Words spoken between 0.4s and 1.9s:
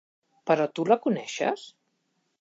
Però tu la coneixies?